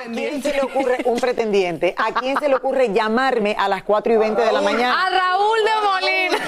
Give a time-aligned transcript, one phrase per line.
[0.00, 1.94] ¿A quién se le ocurre un pretendiente?
[1.98, 4.94] ¿A quién se le ocurre llamarme a las 4 y 20 de la mañana?
[4.94, 6.38] A Raúl de Molina.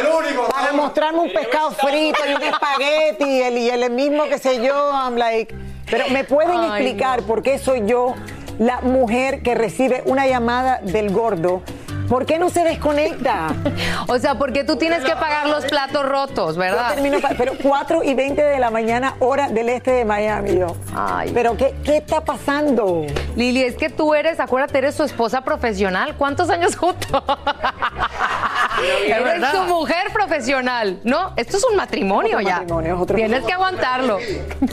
[0.00, 0.48] El único.
[0.48, 4.90] Para mostrarme un pescado frito y un espagueti el, y el mismo que sé yo.
[4.92, 5.54] I'm like,
[5.90, 8.14] pero ¿me pueden Ay, explicar por qué soy yo
[8.58, 11.62] la mujer que recibe una llamada del gordo?
[12.08, 13.48] ¿Por qué no se desconecta?
[14.06, 16.92] O sea, porque tú tienes que pagar los platos rotos, Yo ¿verdad?
[16.94, 20.58] termino, pa- pero 4 y 20 de la mañana, hora del este de Miami.
[20.58, 20.76] Yo.
[20.94, 21.30] Ay.
[21.32, 23.06] Pero ¿qué, qué está pasando?
[23.34, 26.14] Lili, es que tú eres, acuérdate, eres su esposa profesional.
[26.18, 27.10] ¿Cuántos años juntos?
[29.06, 29.52] eres verdad.
[29.52, 31.32] tu mujer profesional, ¿no?
[31.36, 32.56] Esto es un matrimonio Otro ya.
[32.60, 33.46] matrimonio, es otro Tienes matrimonio.
[33.46, 34.18] que aguantarlo.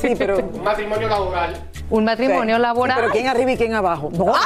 [0.02, 0.40] Sí, pero.
[0.40, 1.56] Un matrimonio laboral.
[1.92, 2.98] Un matrimonio Sí, laboral.
[3.00, 4.10] pero ¿quién arriba y quién abajo?
[4.14, 4.38] No, no, es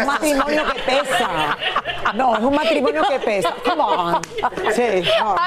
[0.04, 1.56] un matrimonio que pesa.
[2.14, 3.54] No, es un matrimonio que pesa.
[3.64, 4.20] Come on.
[4.74, 5.38] Sí, no, no, no.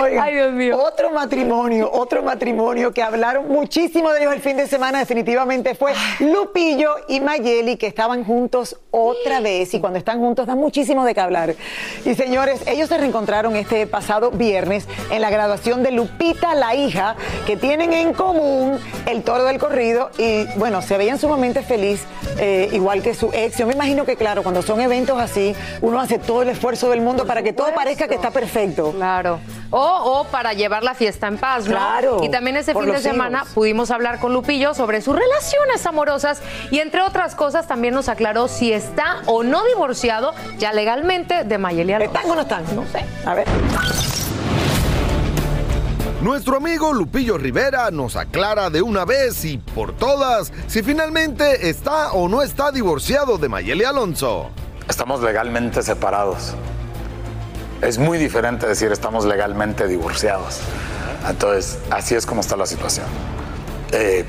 [0.00, 0.78] Oigan, Ay, Dios mío.
[0.80, 5.92] Otro matrimonio, otro matrimonio que hablaron muchísimo de ellos el fin de semana definitivamente fue
[6.20, 11.14] Lupillo y Mayeli que estaban juntos otra vez y cuando están juntos dan muchísimo de
[11.14, 11.54] qué hablar.
[12.04, 17.16] Y señores, ellos se reencontraron este pasado viernes en la graduación de Lupita, la hija,
[17.46, 22.04] que tienen en común el toro del corrido y bueno, se veían sumamente feliz,
[22.38, 23.58] eh, igual que su ex.
[23.58, 27.00] Yo me imagino que claro, cuando son eventos así, uno hace todo el esfuerzo del
[27.00, 28.92] mundo para que todo parezca que está perfecto.
[28.92, 29.29] Claro.
[29.70, 29.78] O,
[30.20, 31.72] o para llevar la fiesta en paz, ¿no?
[31.76, 33.52] Claro, Y también ese fin de semana hijos.
[33.54, 38.48] pudimos hablar con Lupillo sobre sus relaciones amorosas y entre otras cosas también nos aclaró
[38.48, 42.14] si está o no divorciado ya legalmente de Mayeli Alonso.
[42.16, 42.64] ¿Están o no están?
[42.74, 43.04] No sé.
[43.24, 43.46] A ver.
[46.22, 52.12] Nuestro amigo Lupillo Rivera nos aclara de una vez y por todas si finalmente está
[52.12, 54.50] o no está divorciado de Mayeli Alonso.
[54.86, 56.52] Estamos legalmente separados.
[57.82, 60.60] Es muy diferente decir estamos legalmente divorciados.
[61.26, 63.06] Entonces, así es como está la situación.
[63.92, 64.26] Eh,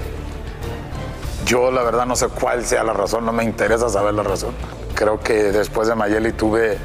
[1.45, 4.53] yo la verdad no sé cuál sea la razón, no me interesa saber la razón.
[4.95, 6.77] Creo que después de Mayeli tuve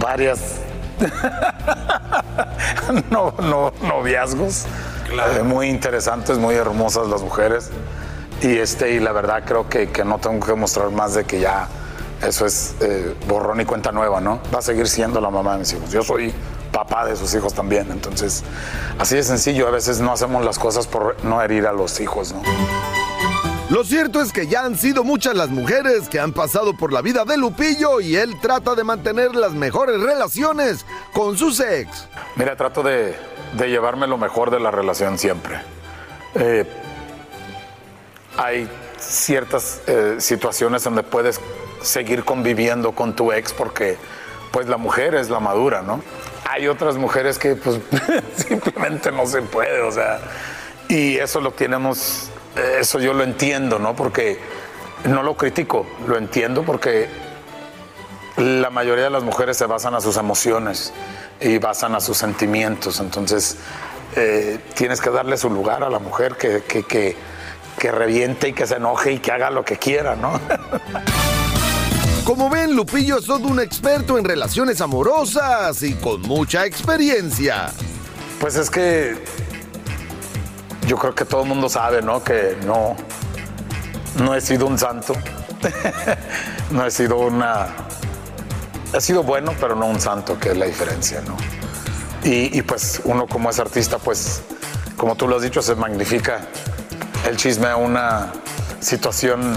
[0.00, 0.60] varias
[3.10, 4.64] no, no, noviazgos
[5.10, 7.70] eh, muy interesantes, muy hermosas las mujeres.
[8.40, 11.40] Y, este, y la verdad creo que, que no tengo que mostrar más de que
[11.40, 11.68] ya
[12.22, 14.40] eso es eh, borrón y cuenta nueva, ¿no?
[14.54, 15.90] Va a seguir siendo la mamá de mis hijos.
[15.90, 16.32] Yo soy
[16.72, 17.90] papá de sus hijos también.
[17.90, 18.42] Entonces,
[18.98, 22.32] así de sencillo, a veces no hacemos las cosas por no herir a los hijos,
[22.32, 22.42] ¿no?
[23.70, 27.02] Lo cierto es que ya han sido muchas las mujeres que han pasado por la
[27.02, 32.08] vida de Lupillo y él trata de mantener las mejores relaciones con sus ex.
[32.36, 33.14] Mira, trato de,
[33.58, 35.60] de llevarme lo mejor de la relación siempre.
[36.34, 36.64] Eh,
[38.38, 41.38] hay ciertas eh, situaciones donde puedes
[41.82, 43.96] seguir conviviendo con tu ex porque
[44.50, 46.02] pues la mujer es la madura, ¿no?
[46.48, 47.80] Hay otras mujeres que pues
[48.36, 50.20] simplemente no se puede, o sea,
[50.88, 53.94] y eso lo tenemos, eh, eso yo lo entiendo, ¿no?
[53.94, 54.38] Porque
[55.04, 57.08] no lo critico, lo entiendo porque
[58.36, 60.92] la mayoría de las mujeres se basan a sus emociones
[61.40, 63.58] y basan a sus sentimientos, entonces
[64.16, 67.16] eh, tienes que darle su lugar a la mujer que, que, que,
[67.78, 70.40] que reviente y que se enoje y que haga lo que quiera, ¿no?
[72.28, 77.70] Como ven, Lupillo es todo un experto en relaciones amorosas y con mucha experiencia.
[78.38, 79.16] Pues es que
[80.86, 82.22] yo creo que todo el mundo sabe, ¿no?
[82.22, 82.96] Que no,
[84.22, 85.14] no he sido un santo.
[86.70, 87.68] no he sido una.
[88.92, 91.34] He sido bueno, pero no un santo, que es la diferencia, ¿no?
[92.22, 94.42] Y, y pues uno como es artista, pues,
[94.98, 96.42] como tú lo has dicho, se magnifica
[97.26, 98.34] el chisme a una
[98.80, 99.56] situación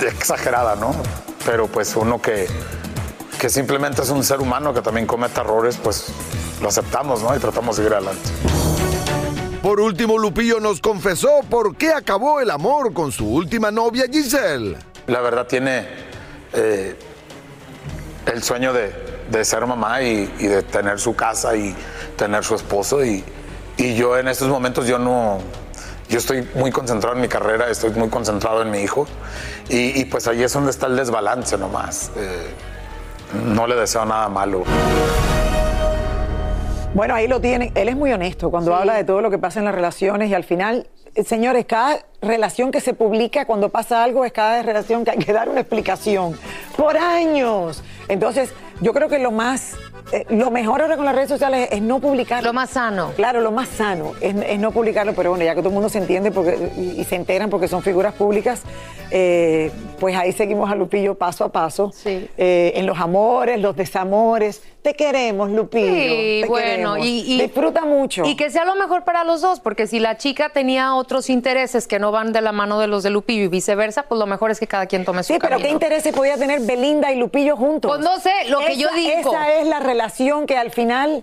[0.00, 0.96] exagerada, ¿no?
[1.48, 2.46] Pero pues uno que,
[3.40, 6.08] que simplemente es un ser humano que también comete errores, pues
[6.60, 7.34] lo aceptamos, ¿no?
[7.34, 8.28] Y tratamos de seguir adelante.
[9.62, 14.76] Por último, Lupillo nos confesó por qué acabó el amor con su última novia, Giselle.
[15.06, 15.88] La verdad tiene
[16.52, 16.98] eh,
[18.26, 18.92] el sueño de,
[19.30, 21.74] de ser mamá y, y, de tener su casa y
[22.18, 23.02] tener su esposo.
[23.02, 23.24] Y,
[23.78, 25.38] y yo en estos momentos yo no,
[26.10, 29.06] yo estoy muy concentrado en mi carrera, estoy muy concentrado en mi hijo
[29.68, 32.10] y, y pues ahí es donde está el desbalance nomás.
[32.16, 32.50] Eh,
[33.44, 34.64] no le deseo nada malo.
[36.94, 37.70] Bueno, ahí lo tienen.
[37.74, 40.34] Él es muy honesto cuando habla de todo lo que pasa en las relaciones y
[40.34, 45.04] al final, eh, señores, cada relación que se publica cuando pasa algo es cada relación
[45.04, 46.38] que hay que dar una explicación.
[46.76, 47.84] Por años.
[48.08, 49.76] Entonces, yo creo que lo más
[50.12, 52.48] eh, lo mejor ahora con las redes sociales es no publicarlo.
[52.48, 53.12] Lo más sano.
[53.16, 55.88] Claro, lo más sano es, es no publicarlo, pero bueno, ya que todo el mundo
[55.88, 58.62] se entiende porque, y, y se enteran porque son figuras públicas,
[59.10, 61.92] eh, pues ahí seguimos a Lupillo paso a paso.
[61.94, 62.28] Sí.
[62.36, 64.62] Eh, en los amores, los desamores.
[64.88, 65.86] Te queremos, Lupillo.
[65.86, 67.06] Sí, te bueno, queremos.
[67.06, 68.24] y, y- Disfruta mucho.
[68.24, 71.86] Y que sea lo mejor para los dos, porque si la chica tenía otros intereses
[71.86, 74.50] que no van de la mano de los de Lupillo y viceversa, pues lo mejor
[74.50, 75.66] es que cada quien tome su Sí, pero camino.
[75.68, 77.90] ¿qué intereses podía tener Belinda y Lupillo juntos?
[77.90, 79.30] Pues no sé, lo que yo digo.
[79.30, 81.22] Esa es la relación que al final,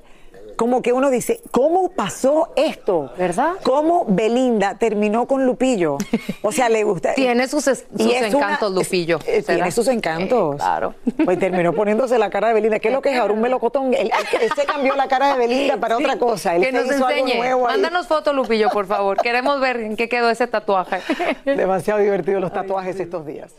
[0.56, 3.12] como que uno dice, ¿cómo pasó esto?
[3.18, 3.54] ¿Verdad?
[3.64, 5.98] ¿Cómo Belinda terminó con Lupillo?
[6.42, 7.14] O sea, le gusta.
[7.14, 9.20] Tiene sus, una- encantos, Lupillo.
[9.28, 9.56] eh, ¿será?
[9.58, 10.56] tiene sus encantos.
[10.56, 10.96] Eh, claro.
[11.24, 12.80] Pues terminó poniéndose la cara de Belinda.
[12.80, 13.94] ¿Qué es lo que es ahora un melocotón?
[13.94, 14.12] Él,
[14.56, 16.56] se cambió la cara de Belinda para otra cosa.
[16.56, 17.38] Él que se nos hizo algo enseñe.
[17.38, 17.74] nuevo ahí.
[17.74, 19.18] Mándanos foto, Lupillo, por favor.
[19.18, 21.00] Queremos ver en qué quedó ese tatuaje.
[21.46, 23.52] Demasiado divertido los tatuajes estos días.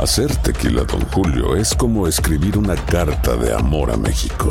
[0.00, 4.50] Hacer tequila, Don Julio, es como escribir una carta de amor a México.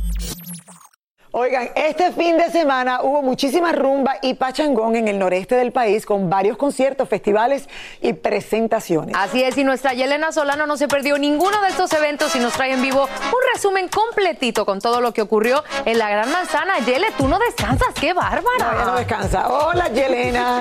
[1.33, 6.05] Oigan, este fin de semana hubo muchísima rumba y pachangón en el noreste del país
[6.05, 7.69] con varios conciertos, festivales
[8.01, 9.15] y presentaciones.
[9.17, 12.51] Así es, y nuestra Yelena Solano no se perdió ninguno de estos eventos y nos
[12.51, 16.79] trae en vivo un resumen completito con todo lo que ocurrió en la Gran Manzana.
[16.79, 18.73] Yele, tú no descansas, qué bárbara.
[18.73, 19.47] No, no descansa.
[19.47, 20.59] Hola, Yelena.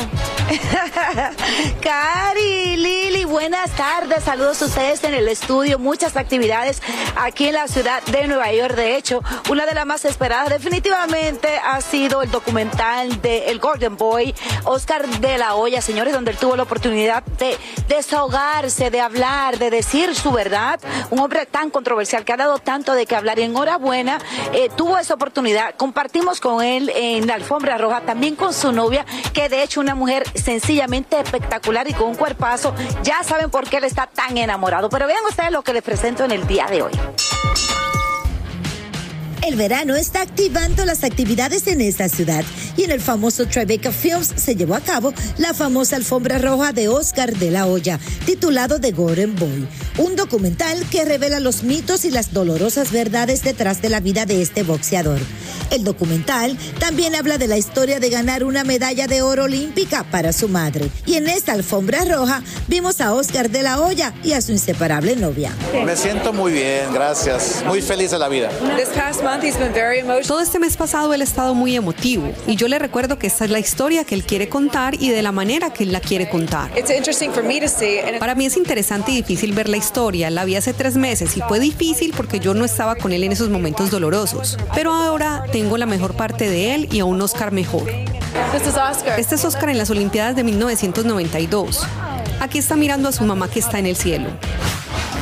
[1.81, 4.23] Cari, Lili, buenas tardes.
[4.23, 5.81] Saludos a ustedes en el estudio.
[5.81, 6.81] Muchas actividades
[7.17, 8.77] aquí en la ciudad de Nueva York.
[8.77, 13.97] De hecho, una de las más esperadas definitivamente ha sido el documental de El Golden
[13.97, 17.57] Boy, Oscar de la Hoya, señores, donde él tuvo la oportunidad de
[17.89, 20.79] desahogarse, de hablar, de decir su verdad.
[21.09, 23.39] Un hombre tan controversial que ha dado tanto de que hablar.
[23.39, 24.19] Y enhorabuena,
[24.53, 25.77] eh, tuvo esa oportunidad.
[25.77, 29.95] Compartimos con él en la alfombra roja, también con su novia, que de hecho una
[29.95, 32.75] mujer sencillamente espectacular y con un cuerpazo.
[33.03, 34.91] Ya saben por qué él está tan enamorado.
[34.91, 36.93] Pero vean ustedes lo que les presento en el día de hoy.
[39.43, 42.45] El verano está activando las actividades en esta ciudad
[42.77, 46.89] y en el famoso Tribeca Films se llevó a cabo la famosa alfombra roja de
[46.89, 49.67] Oscar de la Hoya, titulado The Golden Boy,
[49.97, 54.43] un documental que revela los mitos y las dolorosas verdades detrás de la vida de
[54.43, 55.21] este boxeador.
[55.71, 60.33] El documental también habla de la historia de ganar una medalla de oro olímpica para
[60.33, 60.91] su madre.
[61.07, 65.17] Y en esta alfombra roja vimos a Oscar de la Hoya y a su inseparable
[65.17, 65.53] novia.
[65.85, 67.63] Me siento muy bien, gracias.
[67.67, 68.51] Muy feliz de la vida.
[70.27, 73.45] Todo este mes pasado él ha estado muy emotivo y yo le recuerdo que esta
[73.45, 76.29] es la historia que él quiere contar y de la manera que él la quiere
[76.29, 76.71] contar.
[78.19, 80.31] Para mí es interesante y difícil ver la historia.
[80.31, 83.33] La vi hace tres meses y fue difícil porque yo no estaba con él en
[83.33, 84.59] esos momentos dolorosos.
[84.75, 87.91] Pero ahora tengo la mejor parte de él y a un Oscar mejor.
[89.19, 91.87] Este es Oscar en las Olimpiadas de 1992.
[92.41, 94.29] Aquí está mirando a su mamá que está en el cielo.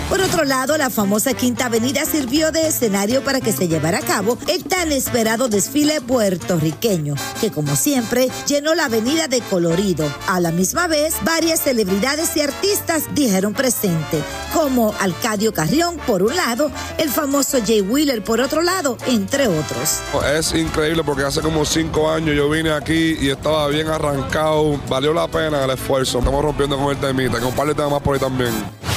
[0.08, 4.02] Por otro lado, la famosa Quinta Avenida sirvió de escenario para que se llevara a
[4.02, 10.10] cabo el tan esperado desfile puertorriqueño, que como siempre llenó la avenida de colorido.
[10.26, 14.22] A la misma vez, varias celebridades y artistas dijeron presente,
[14.54, 20.00] como Alcadio Carrión por un lado, el famoso Jay Wheeler por otro lado, entre otros.
[20.34, 24.80] Es increíble porque hace como cinco años yo vine aquí y estaba bien arrancado.
[24.88, 26.20] Valió la pena el esfuerzo.
[26.20, 28.87] Estamos rompiendo con el temita, de temas por ahí también.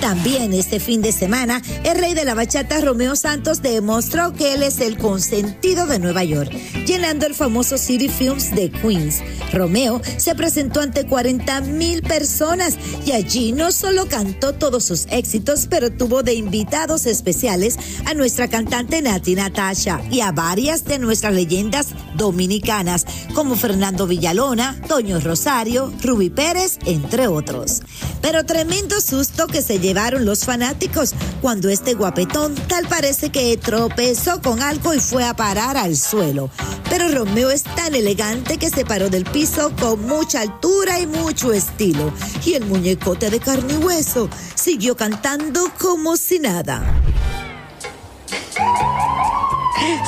[0.00, 4.62] También este fin de semana, el rey de la bachata Romeo Santos demostró que él
[4.62, 6.52] es el consentido de Nueva York,
[6.86, 9.22] llenando el famoso City Films de Queens.
[9.52, 15.66] Romeo se presentó ante 40 mil personas y allí no solo cantó todos sus éxitos,
[15.68, 21.34] pero tuvo de invitados especiales a nuestra cantante Nati Natasha y a varias de nuestras
[21.34, 27.82] leyendas dominicanas, como Fernando Villalona, Toño Rosario, Ruby Pérez, entre otros.
[28.20, 34.42] Pero tremendo susto que se llevaron los fanáticos cuando este guapetón tal parece que tropezó
[34.42, 36.50] con algo y fue a parar al suelo.
[36.90, 41.52] Pero Romeo es tan elegante que se paró del piso con mucha altura y mucho
[41.52, 42.12] estilo.
[42.44, 46.82] Y el muñecote de carne y hueso siguió cantando como si nada.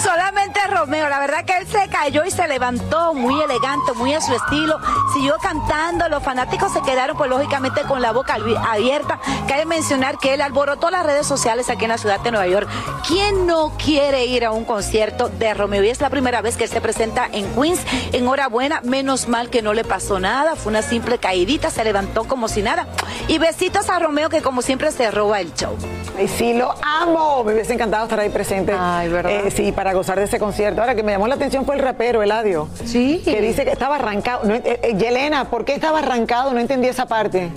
[0.03, 4.21] Solamente Romeo, la verdad que él se cayó y se levantó muy elegante, muy a
[4.21, 4.79] su estilo,
[5.13, 9.21] siguió cantando, los fanáticos se quedaron pues lógicamente con la boca abierta.
[9.47, 12.69] Cabe mencionar que él alborotó las redes sociales aquí en la ciudad de Nueva York.
[13.07, 15.83] ¿Quién no quiere ir a un concierto de Romeo?
[15.83, 17.81] Y es la primera vez que él se presenta en Queens.
[18.13, 22.49] Enhorabuena, menos mal que no le pasó nada, fue una simple caidita, se levantó como
[22.49, 22.87] si nada.
[23.29, 25.77] Y besitos a Romeo que como siempre se roba el show.
[26.17, 27.45] Ay, sí, lo amo.
[27.45, 28.75] Me hubiese encantado estar ahí presente.
[28.77, 29.47] Ay, ¿verdad?
[29.47, 30.81] Eh, sí, para gozar de ese concierto.
[30.81, 32.69] Ahora, que me llamó la atención fue el rapero, Eladio.
[32.85, 33.23] Sí.
[33.25, 34.45] Que dice que estaba arrancado.
[34.45, 36.53] No, eh, eh, Yelena, ¿por qué estaba arrancado?
[36.53, 37.51] No entendí esa parte.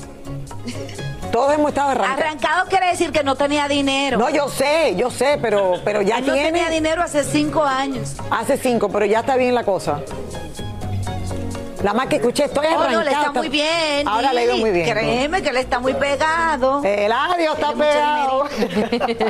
[1.32, 2.22] Todos hemos estado arrancados.
[2.22, 4.18] Arrancado quiere decir que no tenía dinero.
[4.18, 6.52] No, yo sé, yo sé, pero, pero ya Él no tiene.
[6.52, 8.16] tenía dinero hace cinco años.
[8.30, 10.02] Hace cinco, pero ya está bien la cosa.
[11.84, 12.92] La más que escuché, estoy Oh, arrancado.
[13.00, 14.08] no, le está muy bien.
[14.08, 14.62] Ahora le digo Lili.
[14.64, 14.90] muy bien.
[14.90, 16.84] Créeme que le está muy pegado.
[16.84, 18.50] Eladio está Tiene mucho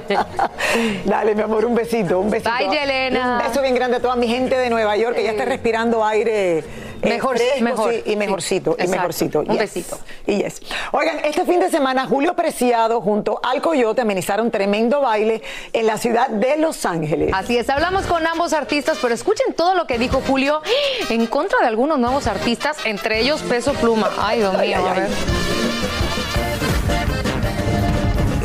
[0.10, 0.25] pegado.
[1.05, 2.51] Dale, mi amor, un besito, un besito.
[2.58, 3.38] Bye, Yelena.
[3.41, 6.03] Un beso bien grande a toda mi gente de Nueva York que ya está respirando
[6.05, 6.63] aire.
[7.01, 8.15] Eh, Mejor- fresco, mejor, sí, y sí.
[8.15, 8.91] mejorcito, y Exacto.
[8.91, 9.39] mejorcito.
[9.39, 9.58] Un yes.
[9.60, 10.00] besito.
[10.27, 10.62] Y yes.
[10.91, 15.41] Oigan, este fin de semana Julio Preciado junto al Coyote amenizaron tremendo baile
[15.74, 17.31] en la ciudad de Los Ángeles.
[17.34, 20.62] Así es, hablamos con ambos artistas, pero escuchen todo lo que dijo Julio
[21.10, 24.10] en contra de algunos nuevos artistas, entre ellos Peso Pluma.
[24.17, 25.08] Ay, Dios mío, a ver.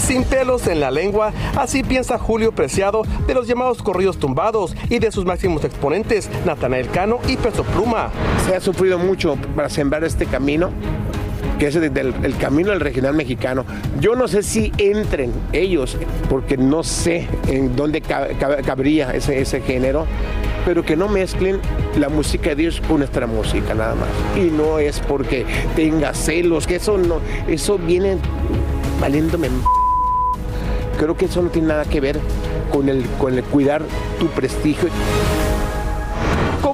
[0.06, 5.00] Sin pelos en la lengua, así piensa Julio Preciado de los llamados corridos tumbados y
[5.00, 8.10] de sus máximos exponentes, Natanael Cano y Peso Pluma.
[8.46, 10.70] Se ha sufrido mucho para sembrar este camino,
[11.58, 13.64] que es el, el camino del regional mexicano.
[14.00, 15.96] Yo no sé si entren ellos,
[16.30, 20.06] porque no sé en dónde ca- ca- cabría ese, ese género.
[20.64, 21.60] pero que no mezclen
[21.98, 24.08] la música de Dios con nuestra música nada más.
[24.36, 25.44] Y no es porque
[25.74, 28.18] tenga celos, que eso no, eso viene
[29.00, 29.48] valiéndome.
[30.98, 32.18] Creo que eso no tiene nada que ver
[32.72, 33.82] con el, con el cuidar
[34.18, 34.88] tu prestigio.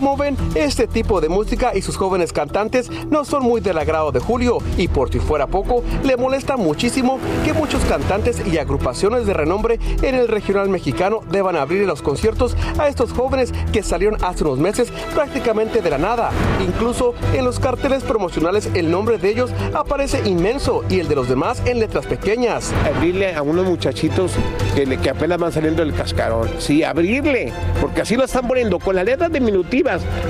[0.03, 4.11] Como ven, este tipo de música y sus jóvenes cantantes no son muy del agrado
[4.11, 9.27] de Julio y por si fuera poco, le molesta muchísimo que muchos cantantes y agrupaciones
[9.27, 14.19] de renombre en el regional mexicano deban abrir los conciertos a estos jóvenes que salieron
[14.25, 16.33] hace unos meses prácticamente de la nada.
[16.67, 21.29] Incluso en los carteles promocionales el nombre de ellos aparece inmenso y el de los
[21.29, 22.73] demás en letras pequeñas.
[22.93, 24.33] Abrirle a unos muchachitos
[24.75, 26.51] que, que apenas van saliendo del cascarón.
[26.59, 29.31] Sí, abrirle, porque así lo están poniendo con las letras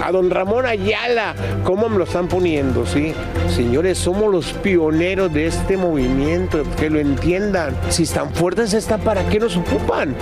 [0.02, 2.86] A don Ramón Ayala, ¿cómo me lo están poniendo?
[2.86, 3.14] Sí,
[3.48, 7.76] señores, somos los pioneros de este movimiento, que lo entiendan.
[7.90, 10.14] Si están fuertes están, ¿para qué nos ocupan?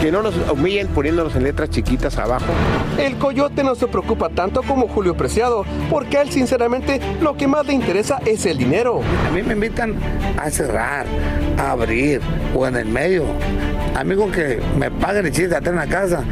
[0.00, 2.46] Que no nos humillen poniéndonos en letras chiquitas abajo.
[2.98, 7.46] El coyote no se preocupa tanto como Julio Preciado, porque a él sinceramente lo que
[7.46, 9.00] más le interesa es el dinero.
[9.28, 9.94] A mí me invitan
[10.38, 11.06] a cerrar,
[11.58, 12.20] a abrir
[12.54, 13.24] o en el medio.
[13.94, 16.24] A mí con que me paguen el chiste en la casa,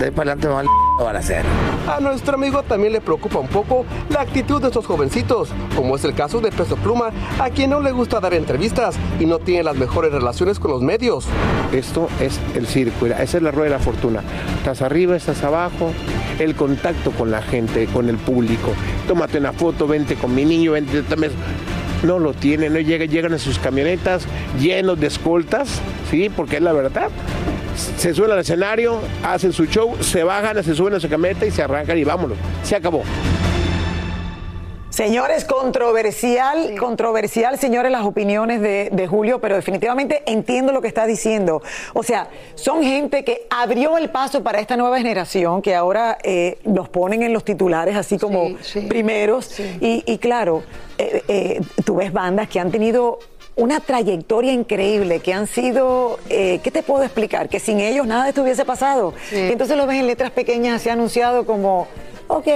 [0.00, 0.60] de ahí para adelante me va
[0.98, 1.44] a balacera.
[1.86, 6.04] A nuestro amigo también le preocupa un poco la actitud de estos jovencitos, como es
[6.04, 9.62] el caso de Peso Pluma, a quien no le gusta dar entrevistas y no tiene
[9.62, 11.26] las mejores relaciones con los medios.
[11.72, 14.22] Esto es el circo, esa es la rueda de la fortuna.
[14.56, 15.92] Estás arriba, estás abajo,
[16.38, 18.72] el contacto con la gente, con el público.
[19.06, 21.32] Tómate una foto, vente con mi niño, vente también.
[22.02, 24.26] No lo tienen, no llegan, llegan en sus camionetas
[24.58, 25.80] llenos de escoltas,
[26.10, 27.10] sí, porque es la verdad.
[27.96, 31.50] Se suben al escenario, hacen su show, se bajan, se suben a su camioneta y
[31.50, 32.36] se arrancan y vámonos.
[32.62, 33.02] Se acabó.
[34.90, 41.06] Señores, controversial, controversial, señores, las opiniones de, de Julio, pero definitivamente entiendo lo que está
[41.06, 41.62] diciendo.
[41.94, 46.58] O sea, son gente que abrió el paso para esta nueva generación, que ahora eh,
[46.64, 48.50] los ponen en los titulares así como
[48.88, 49.58] primeros.
[49.80, 50.64] Y, y claro,
[50.98, 53.20] eh, eh, tú ves bandas que han tenido
[53.60, 57.50] una trayectoria increíble, que han sido, eh, ¿qué te puedo explicar?
[57.50, 59.12] Que sin ellos nada de esto hubiese pasado.
[59.30, 61.86] Y entonces lo ves en letras pequeñas, se ha anunciado como,
[62.30, 62.48] ok.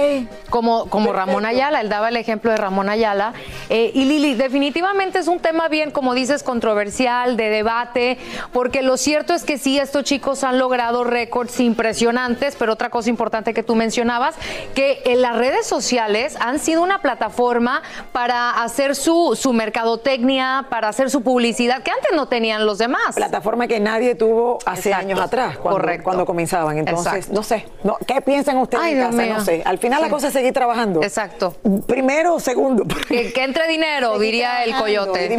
[0.49, 1.13] Como, como.
[1.13, 3.33] Ramón Ayala, él daba el ejemplo de Ramón Ayala.
[3.69, 8.17] Eh, y Lili, definitivamente es un tema bien, como dices, controversial, de debate,
[8.51, 13.09] porque lo cierto es que sí, estos chicos han logrado récords impresionantes, pero otra cosa
[13.09, 14.35] importante que tú mencionabas,
[14.73, 20.89] que en las redes sociales han sido una plataforma para hacer su, su mercadotecnia, para
[20.89, 23.15] hacer su publicidad, que antes no tenían los demás.
[23.15, 25.07] Plataforma que nadie tuvo hace Exacto.
[25.07, 26.03] años atrás, cuando, Correcto.
[26.03, 26.77] cuando comenzaban.
[26.77, 27.33] Entonces, Exacto.
[27.33, 29.25] no sé, no, ¿qué piensan ustedes Ay, en casa?
[29.25, 29.63] No sé.
[29.65, 31.01] Al final la cosa es seguir trabajando.
[31.01, 31.55] Exacto.
[31.87, 32.85] Primero o segundo.
[33.07, 35.29] Que, que entre dinero, diría el coyote.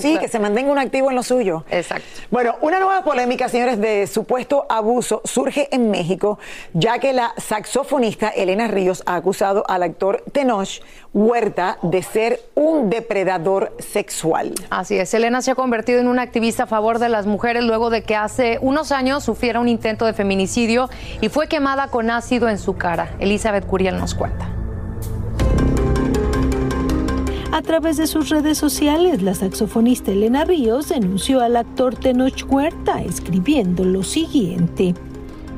[0.00, 1.64] sí, que se mantenga un activo en lo suyo.
[1.70, 2.06] Exacto.
[2.30, 6.38] Bueno, una nueva polémica, señores, de supuesto abuso surge en México,
[6.74, 10.80] ya que la saxofonista Elena Ríos ha acusado al actor Tenoch
[11.14, 14.54] Huerta de ser un depredador sexual.
[14.70, 17.90] Así es, Elena se ha convertido en una activista a favor de las mujeres luego
[17.90, 20.88] de que hace unos años sufriera un intento de feminicidio
[21.20, 23.14] y fue quemada con ácido en su cara.
[23.20, 24.48] Elizabeth Curiel nos cuenta.
[27.52, 33.02] A través de sus redes sociales, la saxofonista Elena Ríos denunció al actor Tenoch Huerta,
[33.02, 34.94] escribiendo lo siguiente.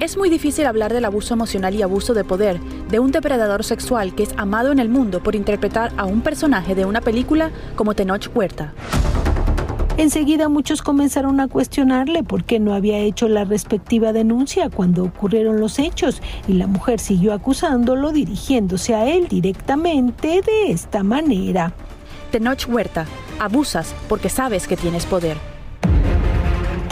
[0.04, 4.14] Es muy difícil hablar del abuso emocional y abuso de poder de un depredador sexual
[4.14, 7.94] que es amado en el mundo por interpretar a un personaje de una película como
[7.94, 8.74] Tenoch Huerta.
[9.96, 15.58] Enseguida muchos comenzaron a cuestionarle por qué no había hecho la respectiva denuncia cuando ocurrieron
[15.58, 21.72] los hechos y la mujer siguió acusándolo dirigiéndose a él directamente de esta manera.
[22.30, 23.06] Tenoch Huerta,
[23.38, 25.53] abusas porque sabes que tienes poder.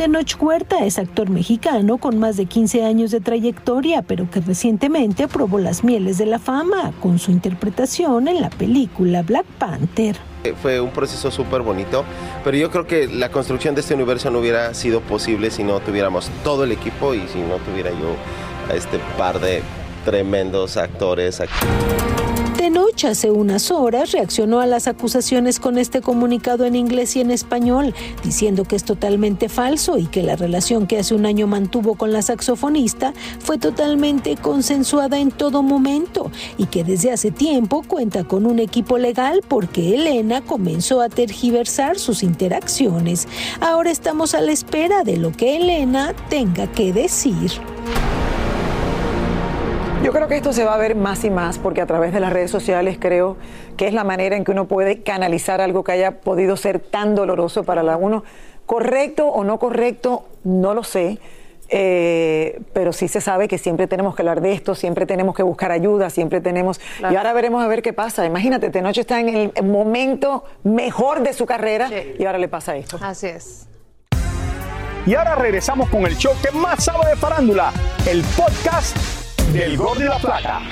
[0.03, 5.29] Tenoch Huerta es actor mexicano con más de 15 años de trayectoria, pero que recientemente
[5.29, 10.17] probó las mieles de la fama con su interpretación en la película Black Panther.
[10.61, 12.05] Fue un proceso súper bonito,
[12.43, 15.79] pero yo creo que la construcción de este universo no hubiera sido posible si no
[15.79, 18.17] tuviéramos todo el equipo y si no tuviera yo
[18.69, 19.63] a este par de
[20.05, 22.32] tremendos actores aquí.
[22.63, 27.33] Tenoch hace unas horas reaccionó a las acusaciones con este comunicado en inglés y en
[27.33, 31.97] español, diciendo que es totalmente falso y que la relación que hace un año mantuvo
[31.97, 38.23] con la saxofonista fue totalmente consensuada en todo momento y que desde hace tiempo cuenta
[38.23, 43.27] con un equipo legal porque Elena comenzó a tergiversar sus interacciones.
[43.61, 47.51] Ahora estamos a la espera de lo que Elena tenga que decir.
[50.03, 52.19] Yo creo que esto se va a ver más y más porque a través de
[52.19, 53.37] las redes sociales creo
[53.77, 57.15] que es la manera en que uno puede canalizar algo que haya podido ser tan
[57.15, 58.25] doloroso para la uno.
[58.67, 61.21] Correcto o no correcto, no lo sé.
[61.69, 65.45] Eh, pero sí se sabe que siempre tenemos que hablar de esto, siempre tenemos que
[65.45, 66.81] buscar ayuda, siempre tenemos...
[66.99, 68.27] Y ahora veremos a ver qué pasa.
[68.27, 71.89] Imagínate, Tenoch está en el momento mejor de su carrera
[72.19, 72.99] y ahora le pasa esto.
[73.01, 73.69] Así es.
[75.07, 77.73] Y ahora regresamos con el show que más sabe de farándula,
[78.07, 79.22] el podcast
[79.53, 80.63] del Gol de la Plata.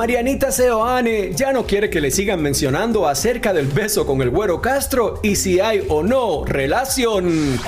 [0.00, 4.62] Marianita Seoane ya no quiere que le sigan mencionando acerca del beso con el güero
[4.62, 7.60] Castro y si hay o no relación.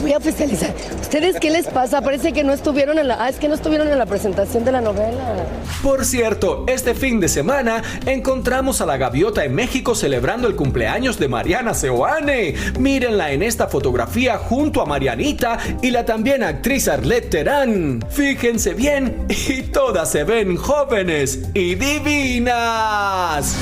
[0.00, 0.74] Voy a oficializar.
[0.98, 2.00] ¿Ustedes qué les pasa?
[2.00, 3.22] Parece que no estuvieron en la.
[3.22, 5.46] Ah, es que no estuvieron en la presentación de la novela.
[5.82, 11.18] Por cierto, este fin de semana encontramos a la gaviota en México celebrando el cumpleaños
[11.18, 12.54] de Mariana Seoane.
[12.78, 18.04] Mírenla en esta fotografía junto a Marianita y la también actriz Arlette Terán.
[18.08, 23.54] Fíjense bien y todas se ven jóvenes divinas.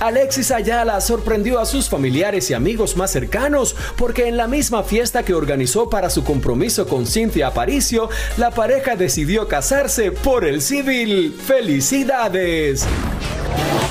[0.00, 5.24] Alexis Ayala sorprendió a sus familiares y amigos más cercanos porque en la misma fiesta
[5.24, 11.36] que organizó para su compromiso con Cintia Aparicio, la pareja decidió casarse por el civil.
[11.44, 12.86] ¡Felicidades!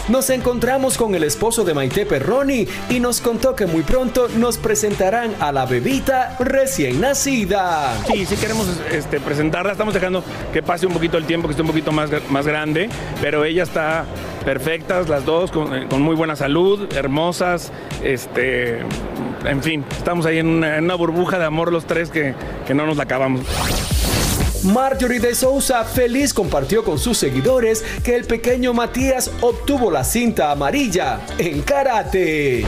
[0.10, 4.58] Nos encontramos con el esposo de Maite Perroni y nos contó que muy pronto nos
[4.58, 7.94] presentarán a la bebita recién nacida.
[8.08, 9.74] Sí, sí queremos este, presentarla.
[9.74, 12.90] Estamos dejando que pase un poquito el tiempo, que esté un poquito más, más grande,
[13.22, 14.06] pero ella está
[14.46, 18.80] perfectas, las dos, con, eh, con muy buena salud, hermosas, este,
[19.46, 22.34] en fin, estamos ahí en una, en una burbuja de amor los tres que,
[22.66, 23.42] que no nos la acabamos.
[24.64, 30.52] Marjorie de Sousa feliz compartió con sus seguidores que el pequeño Matías obtuvo la cinta
[30.52, 32.66] amarilla en karate.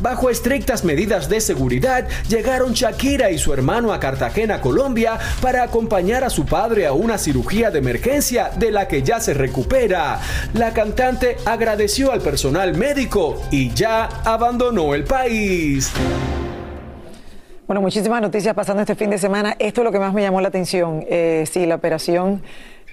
[0.00, 6.22] Bajo estrictas medidas de seguridad, llegaron Shakira y su hermano a Cartagena, Colombia, para acompañar
[6.22, 10.20] a su padre a una cirugía de emergencia de la que ya se recupera.
[10.54, 15.90] La cantante agradeció al personal médico y ya abandonó el país.
[17.68, 19.54] Bueno, muchísimas noticias pasando este fin de semana.
[19.58, 21.04] Esto es lo que más me llamó la atención.
[21.06, 22.42] Eh, sí, la operación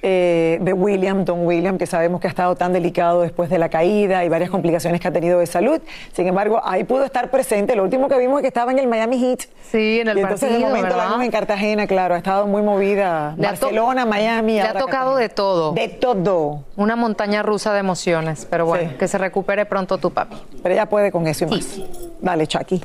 [0.08, 3.70] eh, de William, Don William, que sabemos que ha estado tan delicado después de la
[3.70, 5.82] caída y varias complicaciones que ha tenido de salud.
[6.14, 7.76] Sin embargo, ahí pudo estar presente.
[7.76, 9.40] Lo último que vimos es que estaba en el Miami Heat.
[9.72, 11.10] Sí, en el y entonces partido, de momento la ¿verdad?
[11.10, 12.14] vimos en Cartagena, claro.
[12.14, 13.34] Ha estado muy movida.
[13.36, 14.54] Le Barcelona, Miami.
[14.54, 15.72] Le ha tocado de todo.
[15.72, 16.64] De todo.
[16.76, 20.36] Una montaña rusa de emociones, pero bueno, que se recupere pronto tu papi.
[20.62, 21.80] Pero ella puede con eso y más.
[22.22, 22.82] Dale, Chucky.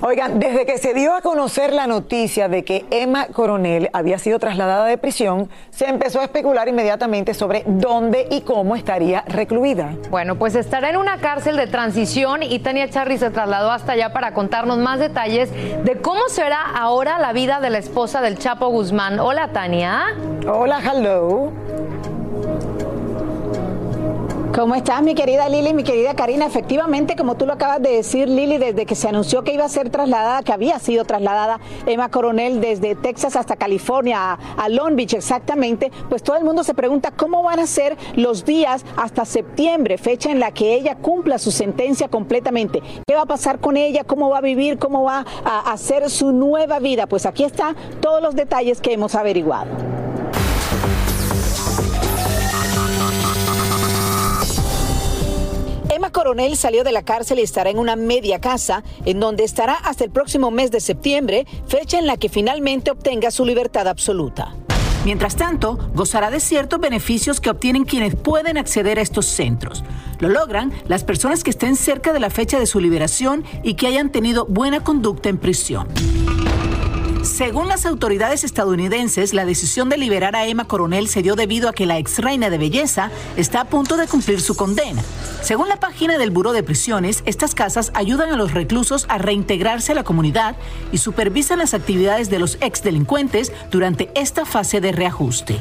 [0.00, 4.38] Oigan, desde que se dio a conocer la noticia de que Emma Coronel había sido
[4.38, 9.94] trasladada de prisión, se empezó a especular inmediatamente sobre dónde y cómo estaría recluida.
[10.10, 14.12] Bueno, pues estará en una cárcel de transición y Tania Charry se trasladó hasta allá
[14.12, 18.68] para contarnos más detalles de cómo será ahora la vida de la esposa del Chapo
[18.68, 19.20] Guzmán.
[19.20, 20.14] Hola, Tania.
[20.46, 21.52] Hola, hello.
[24.54, 26.44] ¿Cómo estás, mi querida Lili, mi querida Karina?
[26.44, 29.68] Efectivamente, como tú lo acabas de decir, Lili, desde que se anunció que iba a
[29.70, 35.14] ser trasladada, que había sido trasladada Emma Coronel desde Texas hasta California, a, Long Beach
[35.14, 39.96] exactamente, pues todo el mundo se pregunta cómo van a ser los días hasta septiembre,
[39.96, 42.82] fecha en la que ella cumpla su sentencia completamente.
[43.06, 44.04] ¿Qué va a pasar con ella?
[44.04, 44.78] ¿Cómo va a vivir?
[44.78, 47.06] ¿Cómo va a hacer su nueva vida?
[47.06, 49.70] Pues aquí están todos los detalles que hemos averiguado.
[56.10, 60.04] Coronel salió de la cárcel y estará en una media casa, en donde estará hasta
[60.04, 64.54] el próximo mes de septiembre, fecha en la que finalmente obtenga su libertad absoluta.
[65.04, 69.82] Mientras tanto, gozará de ciertos beneficios que obtienen quienes pueden acceder a estos centros.
[70.20, 73.88] Lo logran las personas que estén cerca de la fecha de su liberación y que
[73.88, 75.88] hayan tenido buena conducta en prisión.
[77.32, 81.72] Según las autoridades estadounidenses, la decisión de liberar a Emma Coronel se dio debido a
[81.72, 85.02] que la ex reina de belleza está a punto de cumplir su condena.
[85.40, 89.92] Según la página del Buró de Prisiones, estas casas ayudan a los reclusos a reintegrarse
[89.92, 90.56] a la comunidad
[90.92, 95.56] y supervisan las actividades de los ex delincuentes durante esta fase de reajuste.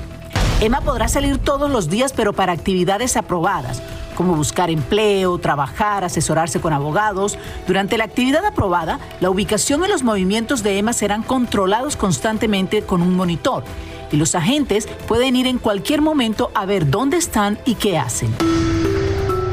[0.60, 3.82] Emma podrá salir todos los días, pero para actividades aprobadas,
[4.22, 7.40] como buscar empleo, trabajar, asesorarse con abogados.
[7.66, 13.02] Durante la actividad aprobada, la ubicación y los movimientos de Emma serán controlados constantemente con
[13.02, 13.64] un monitor
[14.12, 18.32] y los agentes pueden ir en cualquier momento a ver dónde están y qué hacen.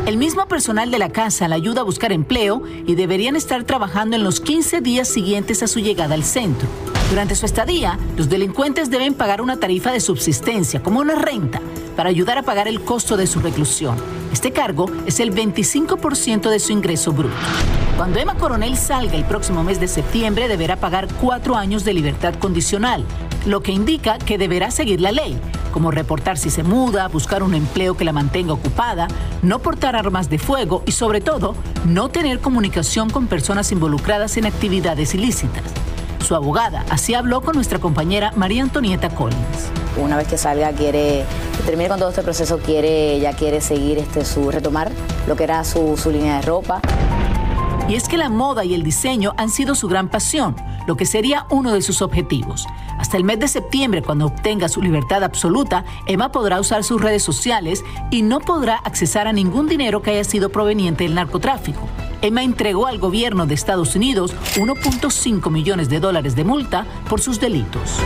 [0.04, 4.16] El mismo personal de la casa la ayuda a buscar empleo y deberían estar trabajando
[4.16, 6.68] en los 15 días siguientes a su llegada al centro.
[7.09, 11.62] Durante su estadía, los delincuentes deben pagar una tarifa de subsistencia, como una renta,
[11.96, 13.96] para ayudar a pagar el costo de su reclusión.
[14.32, 17.34] Este cargo es el 25% de su ingreso bruto.
[17.96, 22.34] Cuando Emma Coronel salga el próximo mes de septiembre, deberá pagar cuatro años de libertad
[22.34, 23.04] condicional,
[23.46, 25.38] lo que indica que deberá seguir la ley,
[25.72, 29.08] como reportar si se muda, buscar un empleo que la mantenga ocupada,
[29.42, 31.54] no portar armas de fuego y sobre todo
[31.86, 35.64] no tener comunicación con personas involucradas en actividades ilícitas.
[36.24, 39.70] Su abogada así habló con nuestra compañera María Antonieta Collins.
[39.96, 41.24] Una vez que salga, quiere,
[41.58, 44.90] que termine con todo este proceso, quiere, quiere seguir este, su, retomar
[45.26, 46.80] lo que era su, su línea de ropa.
[47.88, 50.54] Y es que la moda y el diseño han sido su gran pasión,
[50.86, 52.66] lo que sería uno de sus objetivos.
[52.98, 57.22] Hasta el mes de septiembre, cuando obtenga su libertad absoluta, Emma podrá usar sus redes
[57.22, 61.88] sociales y no podrá accesar a ningún dinero que haya sido proveniente del narcotráfico.
[62.20, 67.40] Emma entregó al gobierno de Estados Unidos 1.5 millones de dólares de multa por sus
[67.40, 67.98] delitos.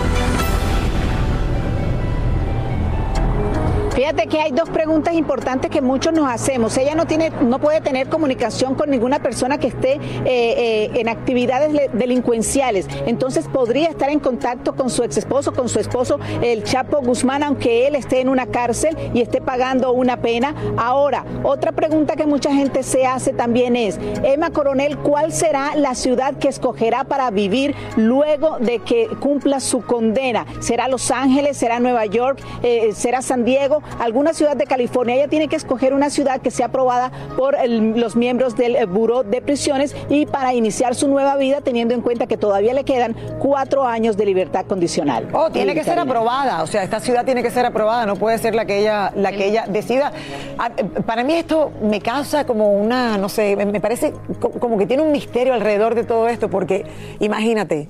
[3.94, 6.76] Fíjate que hay dos preguntas importantes que muchos nos hacemos.
[6.78, 11.10] Ella no tiene, no puede tener comunicación con ninguna persona que esté eh, eh, en
[11.10, 12.86] actividades delincuenciales.
[13.06, 17.42] Entonces podría estar en contacto con su ex esposo, con su esposo, el Chapo Guzmán,
[17.42, 20.54] aunque él esté en una cárcel y esté pagando una pena.
[20.78, 25.94] Ahora, otra pregunta que mucha gente se hace también es, Emma Coronel, ¿cuál será la
[25.94, 30.46] ciudad que escogerá para vivir luego de que cumpla su condena?
[30.60, 31.58] ¿Será Los Ángeles?
[31.58, 32.40] ¿Será Nueva York?
[32.62, 33.81] Eh, ¿Será San Diego?
[33.98, 35.16] Alguna ciudad de California.
[35.16, 39.22] Ella tiene que escoger una ciudad que sea aprobada por los miembros del eh, Buró
[39.22, 43.16] de Prisiones y para iniciar su nueva vida teniendo en cuenta que todavía le quedan
[43.38, 45.28] cuatro años de libertad condicional.
[45.32, 46.62] Oh, tiene que ser aprobada.
[46.62, 49.32] O sea, esta ciudad tiene que ser aprobada, no puede ser la que ella, la
[49.32, 50.12] que ella decida.
[50.58, 54.12] Ah, eh, para mí esto me causa como una, no sé, me parece
[54.58, 56.84] como que tiene un misterio alrededor de todo esto, porque
[57.20, 57.88] imagínate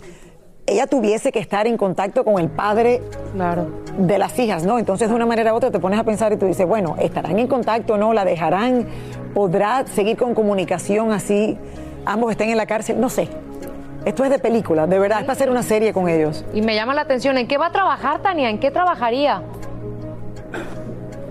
[0.67, 3.03] ella tuviese que estar en contacto con el padre
[3.99, 4.79] de las hijas, ¿no?
[4.79, 7.39] Entonces, de una manera u otra te pones a pensar y tú dices, bueno, ¿estarán
[7.39, 8.13] en contacto o no?
[8.13, 8.87] ¿La dejarán?
[9.35, 11.59] ¿Podrá seguir con comunicación así?
[12.05, 13.01] ¿Ambos estén en la cárcel?
[13.01, 13.29] No sé.
[14.05, 16.45] Esto es de película, de verdad, es para hacer una serie con ellos.
[16.53, 18.51] Y me llama la atención, ¿en qué va a trabajar, Tania?
[18.51, 19.43] ¿En qué trabajaría?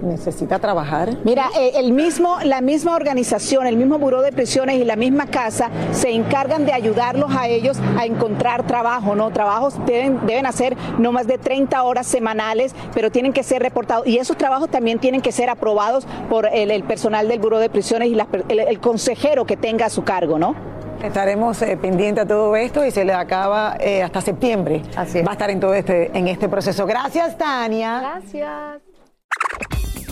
[0.01, 1.17] Necesita trabajar.
[1.23, 5.27] Mira, eh, el mismo, la misma organización, el mismo Buró de Prisiones y la misma
[5.27, 9.31] casa se encargan de ayudarlos a ellos a encontrar trabajo, ¿no?
[9.31, 14.07] Trabajos deben, deben hacer no más de 30 horas semanales, pero tienen que ser reportados.
[14.07, 18.09] Y esos trabajos también tienen que ser aprobados por el, personal del Buró de Prisiones
[18.09, 18.17] y
[18.49, 20.55] el, consejero que tenga a su cargo, ¿no?
[21.03, 24.83] Estaremos eh, pendientes a todo esto y se le acaba eh, hasta septiembre.
[24.95, 26.85] Así Va a estar en todo este, en este proceso.
[26.85, 27.99] Gracias, Tania.
[27.99, 28.81] Gracias.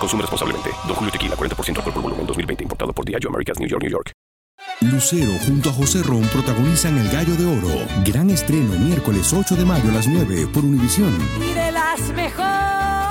[0.00, 0.70] Consume responsablemente.
[0.86, 2.62] Don Julio Tequila, 40% alcohol por volumen, 2020.
[2.64, 4.12] Importado por Diageo Americas, New York, New York.
[4.80, 7.86] Lucero junto a José Ron protagonizan El Gallo de Oro.
[8.04, 11.16] Gran estreno miércoles 8 de mayo a las 9 por Univisión.
[11.40, 13.05] Y de las mejores.